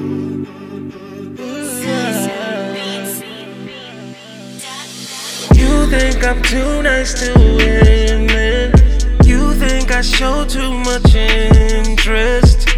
Ooh. 0.00 0.37
Think 5.98 6.24
I'm 6.24 6.40
too 6.42 6.82
nice 6.82 7.12
to 7.20 7.32
women. 7.36 8.72
You 9.24 9.52
think 9.54 9.90
I 9.90 10.00
show 10.00 10.44
too 10.44 10.72
much 10.72 11.12
interest. 11.14 12.77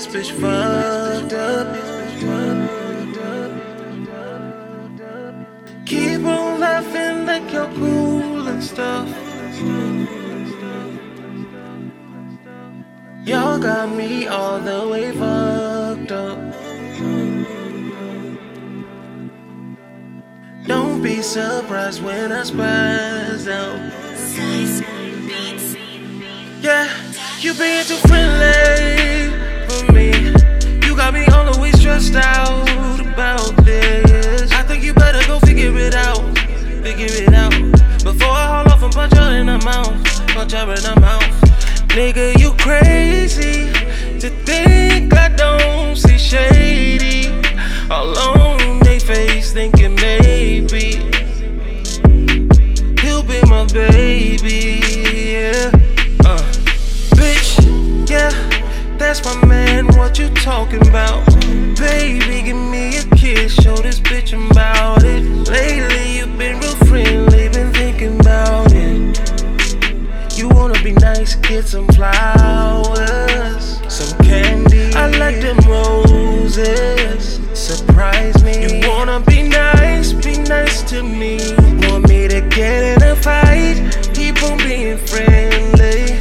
This 0.00 0.30
bitch 0.30 0.32
fucked 0.40 1.32
up. 1.34 1.66
Keep 5.84 6.24
on 6.24 6.60
laughing 6.60 7.26
like 7.26 7.52
you're 7.52 7.70
cool 7.74 8.48
and 8.48 8.62
stuff. 8.62 9.08
Y'all 13.26 13.58
got 13.58 13.94
me 13.94 14.26
all 14.26 14.58
the 14.60 14.88
way 14.88 15.12
fucked 15.12 16.12
up. 16.12 16.38
Don't 20.66 21.02
be 21.02 21.20
surprised 21.20 22.02
when 22.02 22.32
I 22.32 22.42
spaz 22.42 23.48
out. 23.50 23.80
Yeah, 26.62 26.88
you 27.40 27.54
being 27.54 27.84
too 27.84 27.96
friendly 28.08 28.99
her 39.50 39.58
mouth, 39.64 40.26
punch 40.28 40.52
her 40.52 40.62
in 40.62 40.82
the 40.82 40.96
mouth. 41.00 41.22
Nigga, 41.90 42.38
you 42.38 42.52
crazy 42.54 43.72
to 44.20 44.30
think 44.44 45.12
I 45.14 45.28
don't 45.28 45.96
see 45.96 46.18
shady. 46.18 47.26
All 47.90 48.16
on 48.16 48.78
they 48.80 49.00
face 49.00 49.52
thinking 49.52 49.96
maybe 49.96 51.02
he'll 53.00 53.24
be 53.24 53.40
my 53.48 53.66
baby. 53.72 54.80
Yeah. 55.32 55.70
Uh. 56.24 56.38
Bitch, 57.18 58.08
yeah, 58.08 58.30
that's 58.98 59.24
my 59.24 59.46
man. 59.46 59.88
What 59.96 60.16
you 60.18 60.28
talking 60.34 60.86
about? 60.88 61.26
Baby, 61.76 62.42
give 62.42 62.56
me 62.56 62.98
a 62.98 63.04
kiss. 63.16 63.52
Show 63.54 63.76
this 63.76 63.98
bitch 63.98 64.32
about 64.32 65.02
it. 65.02 65.24
Lately, 65.48 66.09
some 71.70 71.86
flowers, 71.94 73.80
some 73.86 74.18
candy. 74.24 74.92
I 74.92 75.06
like 75.18 75.40
them 75.40 75.56
roses. 75.70 77.38
Surprise 77.54 78.42
me. 78.42 78.80
You 78.80 78.88
wanna 78.88 79.20
be 79.20 79.44
nice, 79.44 80.12
be 80.12 80.36
nice 80.38 80.82
to 80.90 81.04
me. 81.04 81.38
Want 81.86 82.08
me 82.08 82.26
to 82.26 82.40
get 82.40 82.82
in 82.82 83.02
a 83.04 83.14
fight? 83.14 83.76
Keep 84.14 84.42
on 84.42 84.58
being 84.58 84.98
friendly. 84.98 86.18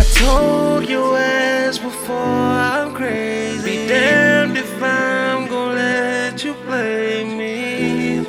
I 0.00 0.02
told 0.14 0.88
you 0.88 1.14
as 1.16 1.78
before, 1.78 2.16
I'm 2.16 2.94
crazy. 2.94 3.82
Be 3.82 3.88
damned 3.88 4.56
if 4.56 4.82
I'm 4.82 5.46
gonna 5.46 5.74
let 5.74 6.42
you 6.42 6.54
play 6.64 7.22
me. 7.22 8.24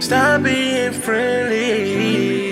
Stop 0.00 0.44
being 0.44 0.92
friendly. 0.92 2.51